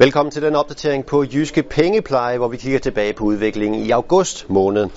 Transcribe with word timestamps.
Velkommen 0.00 0.30
til 0.30 0.42
den 0.42 0.54
opdatering 0.54 1.06
på 1.06 1.24
Jyske 1.24 1.62
Pengepleje, 1.62 2.38
hvor 2.38 2.48
vi 2.48 2.56
kigger 2.56 2.78
tilbage 2.78 3.12
på 3.12 3.24
udviklingen 3.24 3.86
i 3.86 3.90
august 3.90 4.50
måned. 4.50 4.88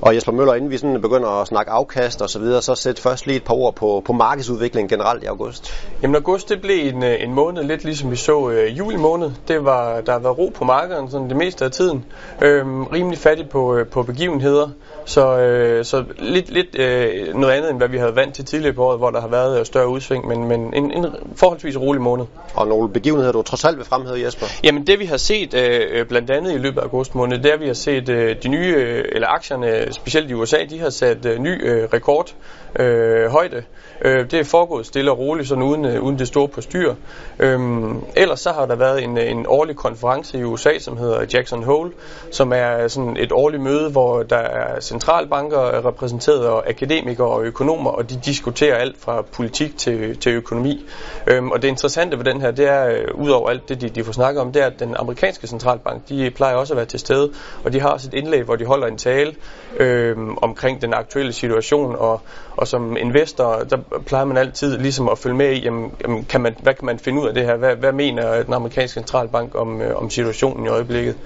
Og 0.00 0.14
Jesper 0.14 0.32
Møller, 0.32 0.54
inden 0.54 0.70
vi 0.70 0.78
sådan 0.78 1.00
begynder 1.02 1.28
at 1.28 1.48
snakke 1.48 1.72
afkast 1.72 2.22
og 2.22 2.30
så 2.30 2.38
videre, 2.38 2.62
så 2.62 2.74
sæt 2.74 2.98
først 2.98 3.26
lige 3.26 3.36
et 3.36 3.44
par 3.44 3.54
ord 3.54 3.74
på, 3.74 4.02
på 4.06 4.12
markedsudviklingen 4.12 4.88
generelt 4.88 5.22
i 5.22 5.26
august. 5.26 5.72
Jamen 6.02 6.16
august 6.16 6.48
det 6.48 6.60
blev 6.60 6.94
en, 6.94 7.02
øh, 7.02 7.22
en 7.22 7.34
måned 7.34 7.64
lidt 7.64 7.84
ligesom 7.84 8.10
vi 8.10 8.16
så 8.16 8.50
øh, 8.50 8.78
juli 8.78 8.96
måned. 8.96 9.30
Det 9.48 9.64
var, 9.64 10.00
der 10.00 10.12
har 10.12 10.18
været 10.18 10.38
ro 10.38 10.52
på 10.54 10.64
markedet 10.64 11.10
sådan 11.10 11.28
det 11.28 11.36
meste 11.36 11.64
af 11.64 11.70
tiden. 11.70 12.04
Øhm, 12.42 12.84
rimelig 12.84 13.18
fattigt 13.18 13.48
på, 13.48 13.74
øh, 13.76 13.86
på 13.86 14.02
begivenheder. 14.02 14.68
Så, 15.04 15.38
øh, 15.38 15.84
så 15.84 16.04
lidt, 16.18 16.50
lidt 16.50 16.78
øh, 16.78 17.34
noget 17.34 17.54
andet, 17.54 17.70
end 17.70 17.78
hvad 17.78 17.88
vi 17.88 17.98
havde 17.98 18.16
vant 18.16 18.34
til 18.34 18.44
tidligere 18.44 18.74
på 18.74 18.84
året, 18.84 18.98
hvor 18.98 19.10
der 19.10 19.20
har 19.20 19.28
været 19.28 19.60
øh, 19.60 19.66
større 19.66 19.88
udsving, 19.88 20.26
men, 20.26 20.44
men 20.44 20.74
en, 20.74 20.92
en 20.92 21.06
forholdsvis 21.36 21.76
rolig 21.76 22.02
måned. 22.02 22.24
Og 22.54 22.68
nogle 22.68 22.88
begivenheder, 22.88 23.32
du 23.32 23.42
trods 23.42 23.64
alt 23.64 23.76
vil 23.76 23.86
fremhæve, 23.86 24.24
Jesper? 24.24 24.47
Jamen 24.64 24.86
det 24.86 24.98
vi 24.98 25.04
har 25.04 25.16
set 25.16 25.54
øh, 25.54 25.80
øh, 25.90 26.06
blandt 26.06 26.30
andet 26.30 26.54
i 26.54 26.58
løbet 26.58 26.78
af 26.78 26.84
august 26.84 27.14
måned, 27.14 27.38
det 27.38 27.46
er, 27.46 27.54
at 27.54 27.60
vi 27.60 27.66
har 27.66 27.74
set 27.74 28.08
øh, 28.08 28.36
de 28.42 28.48
nye, 28.48 28.74
øh, 28.76 29.04
eller 29.12 29.28
aktierne, 29.28 29.92
specielt 29.92 30.30
i 30.30 30.34
USA, 30.34 30.56
de 30.70 30.78
har 30.78 30.90
sat 30.90 31.26
øh, 31.26 31.38
ny 31.38 31.68
øh, 31.68 31.88
rekord 31.92 32.34
øh, 32.76 33.30
højde. 33.30 33.62
Øh, 34.02 34.30
det 34.30 34.34
er 34.34 34.44
foregået 34.44 34.86
stille 34.86 35.10
og 35.10 35.18
roligt, 35.18 35.48
sådan 35.48 35.64
uden, 35.64 35.84
øh, 35.84 36.02
uden 36.02 36.18
det 36.18 36.28
store 36.28 36.48
på 36.48 36.60
styr. 36.60 36.94
Øh, 37.38 37.60
ellers 38.16 38.40
så 38.40 38.52
har 38.52 38.66
der 38.66 38.76
været 38.76 39.04
en, 39.04 39.18
øh, 39.18 39.30
en 39.30 39.46
årlig 39.48 39.76
konference 39.76 40.38
i 40.38 40.44
USA, 40.44 40.78
som 40.78 40.96
hedder 40.96 41.24
Jackson 41.34 41.62
Hole, 41.62 41.92
som 42.30 42.52
er 42.52 42.88
sådan 42.88 43.16
et 43.16 43.32
årligt 43.32 43.62
møde, 43.62 43.90
hvor 43.90 44.22
der 44.22 44.36
er 44.36 44.80
centralbanker 44.80 45.86
repræsenteret, 45.88 46.46
og 46.46 46.68
akademikere 46.68 47.26
og 47.26 47.44
økonomer, 47.44 47.90
og 47.90 48.10
de 48.10 48.20
diskuterer 48.24 48.76
alt 48.76 49.00
fra 49.00 49.22
politik 49.22 49.78
til, 49.78 50.16
til 50.18 50.32
økonomi. 50.32 50.86
Øh, 51.26 51.44
og 51.44 51.62
det 51.62 51.68
interessante 51.68 52.18
ved 52.18 52.24
den 52.24 52.40
her, 52.40 52.50
det 52.50 52.68
er, 52.68 52.88
øh, 52.88 53.04
ud 53.14 53.30
over 53.30 53.50
alt 53.50 53.68
det, 53.68 53.80
de, 53.80 53.88
de 53.88 54.04
får 54.04 54.12
snakket 54.12 54.37
om, 54.40 54.52
det 54.52 54.62
er, 54.62 54.66
at 54.66 54.80
den 54.80 54.96
amerikanske 54.98 55.46
centralbank, 55.46 56.08
de 56.08 56.30
plejer 56.30 56.54
også 56.54 56.72
at 56.72 56.76
være 56.76 56.86
til 56.86 57.00
stede, 57.00 57.32
og 57.64 57.72
de 57.72 57.80
har 57.80 57.88
også 57.88 58.08
et 58.08 58.14
indlæg, 58.14 58.42
hvor 58.42 58.56
de 58.56 58.64
holder 58.64 58.86
en 58.86 58.98
tale 58.98 59.34
øh, 59.76 60.16
omkring 60.42 60.82
den 60.82 60.94
aktuelle 60.94 61.32
situation, 61.32 61.96
og, 61.96 62.20
og 62.56 62.68
som 62.68 62.96
investor, 62.96 63.66
der 63.70 63.76
plejer 64.06 64.24
man 64.24 64.36
altid 64.36 64.78
ligesom 64.78 65.08
at 65.08 65.18
følge 65.18 65.36
med 65.36 65.52
i, 65.52 65.62
jamen, 65.64 65.92
jamen, 66.02 66.24
kan 66.24 66.40
man, 66.40 66.56
hvad 66.62 66.74
kan 66.74 66.86
man 66.86 66.98
finde 66.98 67.22
ud 67.22 67.28
af 67.28 67.34
det 67.34 67.44
her? 67.44 67.56
Hvad, 67.56 67.76
hvad 67.76 67.92
mener 67.92 68.42
den 68.42 68.54
amerikanske 68.54 68.94
centralbank 68.94 69.54
om, 69.54 69.82
øh, 69.82 69.96
om 69.96 70.10
situationen 70.10 70.66
i 70.66 70.68
øjeblikket? 70.68 71.16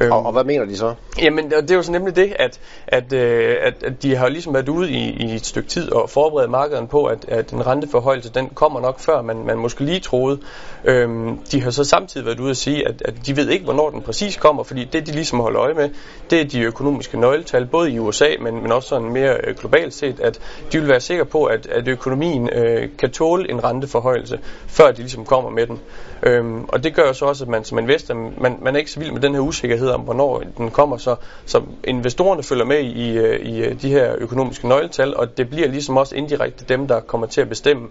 Øhm, 0.00 0.12
og, 0.12 0.26
og 0.26 0.32
hvad 0.32 0.44
mener 0.44 0.64
de 0.64 0.76
så? 0.76 0.94
Jamen, 1.22 1.50
det 1.50 1.70
er 1.70 1.74
jo 1.74 1.82
så 1.82 1.92
nemlig 1.92 2.16
det, 2.16 2.32
at, 2.38 2.60
at, 2.86 3.12
øh, 3.12 3.56
at, 3.62 3.74
at 3.84 4.02
de 4.02 4.16
har 4.16 4.28
ligesom 4.28 4.54
været 4.54 4.68
ude 4.68 4.90
i, 4.90 5.10
i 5.10 5.34
et 5.34 5.46
stykke 5.46 5.68
tid 5.68 5.92
og 5.92 6.10
forberedt 6.10 6.50
markedet 6.50 6.88
på, 6.88 7.04
at, 7.04 7.24
at 7.28 7.52
en 7.52 7.66
renteforhøjelse, 7.66 8.30
den 8.30 8.48
kommer 8.48 8.80
nok 8.80 9.00
før, 9.00 9.22
man, 9.22 9.46
man 9.46 9.58
måske 9.58 9.84
lige 9.84 10.00
troede. 10.00 10.38
Øhm, 10.84 11.38
de 11.38 11.62
har 11.62 11.70
så 11.70 11.84
samtidig 11.84 12.26
været 12.26 12.40
ude 12.40 12.50
sige, 12.58 12.88
at, 12.88 13.02
at 13.04 13.14
de 13.26 13.36
ved 13.36 13.48
ikke, 13.48 13.64
hvornår 13.64 13.90
den 13.90 14.02
præcis 14.02 14.36
kommer, 14.36 14.62
fordi 14.62 14.84
det, 14.84 15.06
de 15.06 15.12
ligesom 15.12 15.40
holder 15.40 15.60
øje 15.60 15.74
med, 15.74 15.90
det 16.30 16.40
er 16.40 16.44
de 16.44 16.60
økonomiske 16.60 17.20
nøgletal, 17.20 17.66
både 17.66 17.92
i 17.92 17.98
USA, 17.98 18.28
men, 18.40 18.62
men 18.62 18.72
også 18.72 18.88
sådan 18.88 19.12
mere 19.12 19.36
øh, 19.44 19.56
globalt 19.56 19.94
set, 19.94 20.20
at 20.20 20.40
de 20.72 20.78
vil 20.78 20.88
være 20.88 21.00
sikre 21.00 21.24
på, 21.24 21.44
at, 21.44 21.66
at 21.66 21.88
økonomien 21.88 22.50
øh, 22.52 22.88
kan 22.98 23.10
tåle 23.10 23.50
en 23.50 23.64
renteforhøjelse, 23.64 24.38
før 24.66 24.90
de 24.90 24.96
ligesom 24.96 25.24
kommer 25.24 25.50
med 25.50 25.66
den. 25.66 25.80
Øhm, 26.22 26.64
og 26.64 26.84
det 26.84 26.94
gør 26.94 27.06
jo 27.06 27.12
så 27.12 27.24
også, 27.24 27.44
at 27.44 27.50
man 27.50 27.64
som 27.64 27.78
investor, 27.78 28.14
man, 28.40 28.58
man 28.62 28.74
er 28.74 28.78
ikke 28.78 28.90
så 28.90 29.00
vild 29.00 29.12
med 29.12 29.20
den 29.20 29.34
her 29.34 29.40
usikkerhed 29.40 29.88
om, 29.90 30.00
hvornår 30.00 30.42
den 30.56 30.70
kommer, 30.70 30.96
så, 30.96 31.16
så 31.46 31.62
investorerne 31.84 32.42
følger 32.42 32.64
med 32.64 32.80
i, 32.80 33.18
øh, 33.18 33.40
i 33.40 33.58
øh, 33.58 33.82
de 33.82 33.88
her 33.88 34.14
økonomiske 34.18 34.68
nøgletal, 34.68 35.16
og 35.16 35.38
det 35.38 35.48
bliver 35.48 35.68
ligesom 35.68 35.96
også 35.96 36.14
indirekte 36.14 36.64
dem, 36.68 36.88
der 36.88 37.00
kommer 37.00 37.26
til 37.26 37.40
at 37.40 37.48
bestemme, 37.48 37.88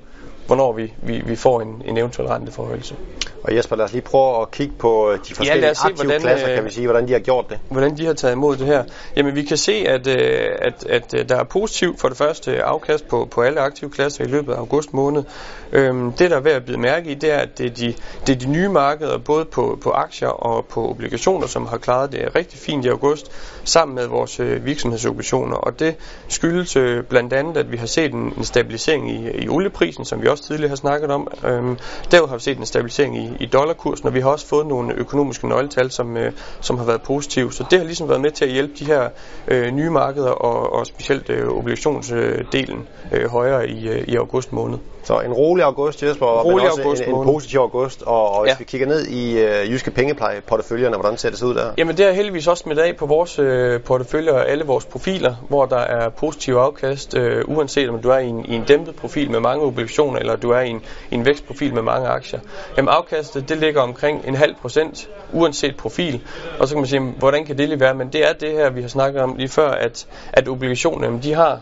hvornår 0.47 0.73
vi, 0.73 0.93
vi, 1.01 1.21
vi 1.25 1.35
får 1.35 1.61
en, 1.61 1.81
en 1.85 1.97
eventuel 1.97 2.27
renteforhøjelse. 2.27 2.95
Og 3.43 3.55
Jesper, 3.55 3.75
lad 3.75 3.85
os 3.85 3.93
lige 3.93 4.01
prøve 4.01 4.41
at 4.41 4.51
kigge 4.51 4.73
på 4.79 5.13
de 5.29 5.35
forskellige 5.35 5.67
ja, 5.67 5.73
se, 5.73 5.81
aktive 5.83 6.05
hvordan, 6.05 6.21
klasser, 6.21 6.55
kan 6.55 6.65
vi 6.65 6.71
sige, 6.71 6.87
hvordan 6.87 7.07
de 7.07 7.13
har 7.13 7.19
gjort 7.19 7.49
det. 7.49 7.59
Hvordan 7.69 7.97
de 7.97 8.05
har 8.05 8.13
taget 8.13 8.33
imod 8.33 8.57
det 8.57 8.67
her. 8.67 8.83
Jamen, 9.15 9.35
vi 9.35 9.43
kan 9.43 9.57
se, 9.57 9.71
at, 9.71 10.07
at, 10.07 10.85
at 10.89 11.29
der 11.29 11.35
er 11.35 11.43
positivt 11.43 11.99
for 11.99 12.07
det 12.07 12.17
første 12.17 12.63
afkast 12.63 13.07
på, 13.07 13.27
på 13.31 13.41
alle 13.41 13.59
aktive 13.59 13.89
klasser 13.89 14.23
i 14.23 14.27
løbet 14.27 14.53
af 14.53 14.57
august 14.57 14.93
måned. 14.93 15.23
Øhm, 15.71 16.11
det, 16.11 16.31
der 16.31 16.35
er 16.35 16.39
værd 16.39 16.55
at 16.55 16.65
blive 16.65 16.79
mærke 16.79 17.11
i, 17.11 17.13
det 17.13 17.31
er, 17.31 17.37
at 17.37 17.57
det 17.57 17.65
er 17.65 17.69
de, 17.69 17.93
det 18.27 18.35
er 18.35 18.39
de 18.39 18.49
nye 18.49 18.69
markeder, 18.69 19.17
både 19.17 19.45
på, 19.45 19.79
på 19.83 19.91
aktier 19.91 20.27
og 20.27 20.65
på 20.65 20.89
obligationer, 20.89 21.47
som 21.47 21.65
har 21.65 21.77
klaret 21.77 22.11
det 22.11 22.35
rigtig 22.35 22.59
fint 22.59 22.85
i 22.85 22.87
august, 22.87 23.31
sammen 23.63 23.95
med 23.95 24.07
vores 24.07 24.39
øh, 24.39 24.65
virksomhedsobligationer. 24.65 25.55
Og 25.55 25.79
det 25.79 25.95
skyldes 26.27 26.75
øh, 26.75 27.03
blandt 27.03 27.33
andet, 27.33 27.57
at 27.57 27.71
vi 27.71 27.77
har 27.77 27.87
set 27.87 28.13
en, 28.13 28.33
en 28.37 28.43
stabilisering 28.43 29.11
i, 29.11 29.43
i 29.43 29.49
olieprisen, 29.49 30.05
som 30.05 30.21
vi 30.21 30.27
også 30.27 30.36
tidligere 30.41 30.69
har 30.69 30.75
snakket 30.75 31.11
om. 31.11 31.27
Øhm, 31.45 31.77
derudover 32.11 32.29
har 32.29 32.35
vi 32.35 32.41
set 32.41 32.57
en 32.57 32.65
stabilisering 32.65 33.17
i, 33.17 33.29
i 33.39 33.45
dollarkursen, 33.45 34.07
og 34.07 34.13
vi 34.13 34.19
har 34.19 34.29
også 34.29 34.47
fået 34.47 34.67
nogle 34.67 34.93
økonomiske 34.93 35.47
nøgletal, 35.47 35.91
som, 35.91 36.17
øh, 36.17 36.31
som 36.61 36.77
har 36.77 36.85
været 36.85 37.01
positive. 37.01 37.53
Så 37.53 37.65
det 37.71 37.79
har 37.79 37.85
ligesom 37.85 38.09
været 38.09 38.21
med 38.21 38.31
til 38.31 38.45
at 38.45 38.51
hjælpe 38.51 38.73
de 38.79 38.85
her 38.85 39.09
øh, 39.47 39.71
nye 39.71 39.89
markeder, 39.89 40.31
og, 40.31 40.73
og 40.73 40.85
specielt 40.85 41.29
øh, 41.29 41.47
obligationsdelen 41.49 42.87
øh, 43.11 43.29
højere 43.29 43.69
i, 43.69 43.87
øh, 43.87 44.03
i 44.07 44.15
august 44.15 44.53
måned. 44.53 44.77
Så 45.07 45.19
en 45.19 45.33
rolig 45.33 45.65
august, 45.65 46.03
Jesper, 46.03 46.25
rolig 46.25 46.55
men 46.55 46.65
også 46.65 46.81
august 46.81 47.01
en, 47.01 47.15
en 47.15 47.23
positiv 47.23 47.59
august. 47.59 48.03
Og, 48.05 48.31
og 48.31 48.41
hvis 48.43 48.51
ja. 48.51 48.55
vi 48.59 48.63
kigger 48.63 48.87
ned 48.87 49.05
i 49.05 49.39
øh, 49.39 49.71
Jyske 49.71 49.91
Pengepleje-porteføljerne, 49.91 50.97
hvordan 50.97 51.17
ser 51.17 51.29
det 51.29 51.43
ud 51.43 51.55
der? 51.55 51.71
Jamen 51.77 51.97
det 51.97 52.05
er 52.05 52.11
heldigvis 52.11 52.47
også 52.47 52.63
med 52.67 52.77
af 52.77 52.95
på 52.97 53.05
vores 53.05 53.39
øh, 53.39 53.81
porteføljer 53.81 54.33
og 54.33 54.49
alle 54.49 54.65
vores 54.65 54.85
profiler, 54.85 55.35
hvor 55.49 55.65
der 55.65 55.79
er 55.79 56.09
positiv 56.09 56.53
afkast, 56.53 57.17
øh, 57.17 57.43
uanset 57.47 57.89
om 57.89 58.01
du 58.01 58.09
er 58.09 58.17
i 58.17 58.27
en, 58.27 58.45
i 58.45 58.55
en 58.55 58.63
dæmpet 58.63 58.95
profil 58.95 59.31
med 59.31 59.39
mange 59.39 59.65
obligationer, 59.65 60.19
eller 60.27 60.39
du 60.39 60.51
er 60.51 60.59
i 60.59 60.69
en, 60.69 60.81
i 61.11 61.15
en 61.15 61.25
vækstprofil 61.25 61.73
med 61.73 61.81
mange 61.81 62.07
aktier. 62.07 62.39
Jamen 62.77 62.89
afkastet, 62.89 63.49
det 63.49 63.57
ligger 63.57 63.81
omkring 63.81 64.23
en 64.27 64.35
halv 64.35 64.55
procent, 64.55 65.09
uanset 65.33 65.77
profil. 65.77 66.21
Og 66.59 66.67
så 66.67 66.73
kan 66.73 66.81
man 66.81 66.87
sige, 66.87 67.01
hvordan 67.01 67.45
kan 67.45 67.57
det 67.57 67.69
lige 67.69 67.79
være? 67.79 67.93
Men 67.93 68.07
det 68.07 68.29
er 68.29 68.33
det 68.33 68.51
her, 68.51 68.69
vi 68.69 68.81
har 68.81 68.87
snakket 68.89 69.21
om 69.21 69.35
lige 69.35 69.49
før, 69.49 69.69
at, 69.71 70.07
at 70.33 70.47
obligationerne, 70.47 71.21
de 71.23 71.33
har 71.33 71.59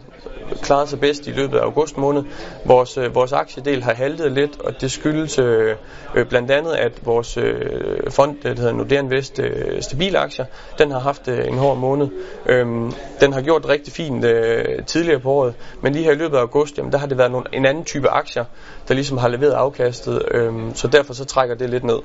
klaret 0.61 0.89
sig 0.89 0.99
bedst 0.99 1.27
i 1.27 1.31
løbet 1.31 1.57
af 1.57 1.63
august 1.63 1.97
måned. 1.97 2.23
Vores, 2.65 2.97
øh, 2.97 3.15
vores 3.15 3.31
aktiedel 3.31 3.83
har 3.83 3.93
haltet 3.93 4.31
lidt, 4.31 4.61
og 4.61 4.81
det 4.81 4.91
skyldes 4.91 5.39
øh, 5.39 5.75
øh, 6.15 6.25
blandt 6.25 6.51
andet, 6.51 6.73
at 6.73 7.05
vores 7.05 7.37
øh, 7.37 8.11
fond, 8.11 8.37
der 8.43 8.55
hedder 8.55 8.73
Nordea 8.73 8.99
Invest 8.99 9.39
øh, 9.39 9.81
Stabile 9.81 10.19
Aktier, 10.19 10.45
den 10.77 10.91
har 10.91 10.99
haft 10.99 11.27
øh, 11.27 11.47
en 11.47 11.57
hård 11.57 11.77
måned. 11.77 12.07
Øhm, 12.45 12.93
den 13.19 13.33
har 13.33 13.41
gjort 13.41 13.69
rigtig 13.69 13.93
fint 13.93 14.25
øh, 14.25 14.85
tidligere 14.85 15.19
på 15.19 15.31
året, 15.31 15.53
men 15.81 15.93
lige 15.93 16.05
her 16.05 16.11
i 16.11 16.15
løbet 16.15 16.37
af 16.37 16.41
august, 16.41 16.77
jamen, 16.77 16.91
der 16.91 16.97
har 16.97 17.07
det 17.07 17.17
været 17.17 17.31
nogle, 17.31 17.47
en 17.53 17.65
anden 17.65 17.83
type 17.83 18.09
aktier, 18.09 18.45
der 18.87 18.93
ligesom 18.93 19.17
har 19.17 19.27
leveret 19.27 19.51
afkastet, 19.51 20.21
øhm, 20.31 20.75
så 20.75 20.87
derfor 20.87 21.13
så 21.13 21.25
trækker 21.25 21.55
det 21.55 21.69
lidt 21.69 21.83
ned. 21.83 21.99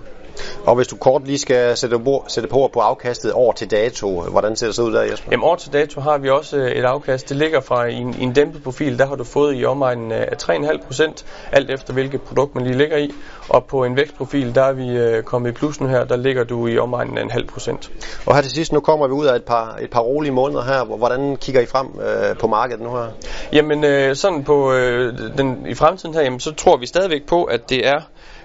Og 0.66 0.76
hvis 0.76 0.88
du 0.88 0.96
kort 0.96 1.26
lige 1.26 1.38
skal 1.38 1.76
sætte 1.76 1.98
på, 1.98 2.24
sætte 2.28 2.48
på 2.48 2.70
på 2.72 2.80
afkastet 2.80 3.32
år 3.34 3.52
til 3.52 3.70
dato, 3.70 4.20
hvordan 4.20 4.56
ser 4.56 4.66
det 4.66 4.74
så 4.74 4.82
ud 4.82 4.92
der, 4.92 5.02
Jesper? 5.02 5.28
Jamen 5.30 5.44
år 5.44 5.56
til 5.56 5.72
dato 5.72 6.00
har 6.00 6.18
vi 6.18 6.30
også 6.30 6.56
øh, 6.56 6.70
et 6.70 6.84
afkast. 6.84 7.28
Det 7.28 7.36
ligger 7.36 7.60
fra 7.60 7.86
en, 7.86 8.16
en 8.20 8.29
dæmpet 8.32 8.62
profil. 8.62 8.98
Der 8.98 9.06
har 9.06 9.14
du 9.14 9.24
fået 9.24 9.60
i 9.60 9.64
omegnen 9.64 10.12
af 10.12 10.36
3,5 10.42 10.86
procent, 10.86 11.24
alt 11.52 11.70
efter 11.70 11.92
hvilket 11.92 12.22
produkt 12.22 12.54
man 12.54 12.64
lige 12.64 12.78
ligger 12.78 12.96
i. 12.96 13.10
Og 13.48 13.64
på 13.64 13.84
en 13.84 13.96
vækstprofil, 13.96 14.54
der 14.54 14.62
er 14.62 14.72
vi 14.72 14.88
øh, 14.88 15.22
kommet 15.22 15.50
i 15.50 15.52
plus 15.52 15.80
nu 15.80 15.86
her, 15.86 16.04
der 16.04 16.16
ligger 16.16 16.44
du 16.44 16.66
i 16.66 16.78
omegnen 16.78 17.18
af 17.18 17.22
en 17.22 17.30
halv 17.30 17.46
procent. 17.46 17.90
Og 18.26 18.34
her 18.34 18.42
til 18.42 18.50
sidst, 18.50 18.72
nu 18.72 18.80
kommer 18.80 19.06
vi 19.06 19.12
ud 19.12 19.26
af 19.26 19.36
et 19.36 19.44
par, 19.44 19.78
et 19.80 19.90
par 19.90 20.00
rolige 20.00 20.32
måneder 20.32 20.62
her. 20.62 20.84
Hvordan 20.84 21.36
kigger 21.36 21.60
I 21.60 21.66
frem 21.66 21.86
øh, 22.00 22.36
på 22.36 22.46
markedet 22.46 22.82
nu 22.82 22.90
her? 22.90 23.06
Jamen 23.52 23.84
øh, 23.84 24.16
sådan 24.16 24.44
på 24.44 24.72
øh, 24.72 25.18
den, 25.38 25.66
i 25.68 25.74
fremtiden 25.74 26.14
her, 26.14 26.22
jamen, 26.22 26.40
så 26.40 26.54
tror 26.54 26.76
vi 26.76 26.86
stadigvæk 26.86 27.26
på, 27.26 27.44
at 27.44 27.70
det 27.70 27.86
er 27.86 28.00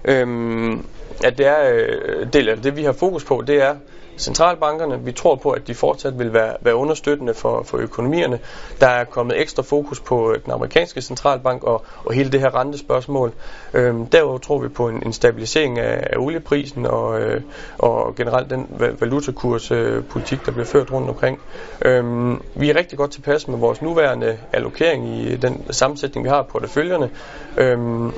øhm, 0.07 0.85
at 1.23 1.37
det 1.37 1.45
er 1.45 1.73
øh, 1.73 2.33
del 2.33 2.49
af 2.49 2.57
det, 2.57 2.75
vi 2.75 2.83
har 2.83 2.91
fokus 2.91 3.23
på, 3.23 3.43
det 3.47 3.61
er 3.61 3.75
centralbankerne. 4.17 5.05
Vi 5.05 5.11
tror 5.11 5.35
på, 5.35 5.51
at 5.51 5.67
de 5.67 5.75
fortsat 5.75 6.19
vil 6.19 6.33
være, 6.33 6.55
være 6.61 6.75
understøttende 6.75 7.33
for, 7.33 7.63
for 7.63 7.77
økonomierne. 7.77 8.39
Der 8.79 8.87
er 8.87 9.03
kommet 9.03 9.41
ekstra 9.41 9.63
fokus 9.63 9.99
på 9.99 10.31
øh, 10.31 10.43
den 10.45 10.51
amerikanske 10.51 11.01
centralbank 11.01 11.63
og, 11.63 11.85
og 12.05 12.13
hele 12.13 12.31
det 12.31 12.39
her 12.39 12.59
rentespørgsmål. 12.59 13.33
Øhm, 13.73 14.05
derudover 14.05 14.37
tror 14.37 14.59
vi 14.59 14.67
på 14.67 14.87
en, 14.89 15.03
en 15.05 15.13
stabilisering 15.13 15.79
af, 15.79 16.07
af 16.13 16.17
olieprisen 16.17 16.85
og, 16.85 17.21
øh, 17.21 17.41
og 17.77 18.15
generelt 18.15 18.49
den 18.49 18.67
valutakurspolitik, 18.99 20.39
øh, 20.39 20.45
der 20.45 20.51
bliver 20.51 20.65
ført 20.65 20.91
rundt 20.91 21.09
omkring. 21.09 21.39
Øhm, 21.85 22.41
vi 22.55 22.69
er 22.69 22.75
rigtig 22.75 22.97
godt 22.97 23.11
tilpas 23.11 23.47
med 23.47 23.57
vores 23.57 23.81
nuværende 23.81 24.37
allokering 24.53 25.07
i 25.07 25.35
den 25.35 25.65
sammensætning, 25.71 26.23
vi 26.23 26.29
har 26.29 26.41
på 26.41 26.49
porteføljerne, 26.51 27.09
øhm, 27.57 28.13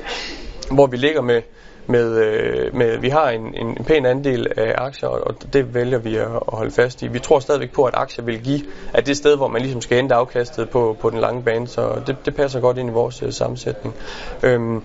hvor 0.70 0.86
vi 0.86 0.96
ligger 0.96 1.22
med 1.22 1.42
med, 1.88 2.16
øh, 2.16 2.74
med 2.74 2.98
vi 2.98 3.08
har 3.08 3.30
en, 3.30 3.54
en, 3.54 3.66
en 3.66 3.84
pæn 3.84 4.06
andel 4.06 4.46
af 4.56 4.74
aktier, 4.76 5.08
og 5.08 5.52
det 5.52 5.74
vælger 5.74 5.98
vi 5.98 6.16
at, 6.16 6.26
at 6.26 6.40
holde 6.48 6.70
fast 6.70 7.02
i. 7.02 7.08
Vi 7.08 7.18
tror 7.18 7.38
stadigvæk 7.38 7.72
på, 7.72 7.84
at 7.84 7.94
aktier 7.96 8.24
vil 8.24 8.42
give, 8.42 8.60
at 8.94 9.06
det 9.06 9.16
sted, 9.16 9.36
hvor 9.36 9.48
man 9.48 9.62
ligesom 9.62 9.80
skal 9.80 9.96
hente 9.96 10.14
afkastet 10.14 10.70
på, 10.70 10.96
på 11.00 11.10
den 11.10 11.18
lange 11.18 11.42
bane, 11.42 11.68
så 11.68 12.00
det, 12.06 12.16
det 12.24 12.34
passer 12.34 12.60
godt 12.60 12.78
ind 12.78 12.90
i 12.90 12.92
vores 12.92 13.22
øh, 13.22 13.32
sammensætning. 13.32 13.94
Øhm, 14.42 14.82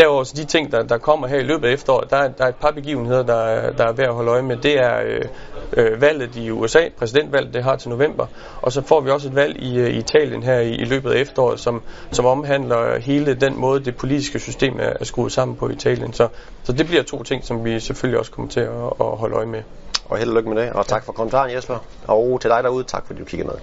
derudover 0.00 0.24
så 0.24 0.32
de 0.36 0.44
ting, 0.44 0.72
der, 0.72 0.82
der 0.82 0.98
kommer 0.98 1.26
her 1.26 1.38
i 1.38 1.42
løbet 1.42 1.68
af 1.68 1.72
efteråret, 1.72 2.10
der, 2.10 2.28
der 2.28 2.44
er 2.44 2.48
et 2.48 2.54
par 2.54 2.70
begivenheder, 2.70 3.22
der, 3.22 3.70
der 3.70 3.84
er 3.84 3.92
værd 3.92 4.08
at 4.08 4.14
holde 4.14 4.30
øje 4.30 4.42
med. 4.42 4.56
Det 4.56 4.78
er 4.78 5.00
øh, 5.04 5.24
øh, 5.72 6.00
valget 6.00 6.36
i 6.36 6.50
USA, 6.50 6.88
præsidentvalget, 6.98 7.54
det 7.54 7.62
har 7.62 7.76
til 7.76 7.90
november, 7.90 8.26
og 8.62 8.72
så 8.72 8.82
får 8.82 9.00
vi 9.00 9.10
også 9.10 9.28
et 9.28 9.34
valg 9.34 9.62
i, 9.62 9.78
øh, 9.78 9.88
i 9.88 9.98
Italien 9.98 10.42
her 10.42 10.60
i, 10.60 10.70
i 10.70 10.84
løbet 10.84 11.10
af 11.10 11.20
efteråret, 11.20 11.60
som, 11.60 11.82
som 12.12 12.26
omhandler 12.26 12.98
hele 12.98 13.34
den 13.34 13.60
måde, 13.60 13.84
det 13.84 13.96
politiske 13.96 14.38
system 14.38 14.76
er, 14.80 14.92
er 15.00 15.04
skruet 15.04 15.32
sammen 15.32 15.56
på 15.56 15.68
i 15.68 15.72
Italien. 15.72 16.12
Så, 16.12 16.28
så 16.62 16.72
det 16.72 16.86
bliver 16.86 17.02
to 17.02 17.22
ting, 17.22 17.44
som 17.44 17.64
vi 17.64 17.80
selvfølgelig 17.80 18.18
også 18.18 18.32
kommer 18.32 18.50
til 18.50 18.60
at, 18.60 18.84
at 19.00 19.06
holde 19.16 19.36
øje 19.36 19.46
med. 19.46 19.62
Og 20.08 20.18
held 20.18 20.30
og 20.30 20.36
lykke 20.36 20.48
med 20.48 20.62
det, 20.62 20.72
og 20.72 20.86
tak 20.86 21.04
for 21.04 21.12
kommentaren 21.12 21.54
Jesper. 21.54 21.78
Og 22.06 22.38
til 22.40 22.50
dig 22.50 22.62
derude, 22.62 22.84
tak 22.84 23.06
fordi 23.06 23.18
du 23.18 23.24
kiggede 23.24 23.48
med. 23.48 23.56